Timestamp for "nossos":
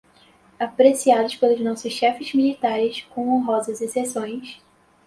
1.61-1.93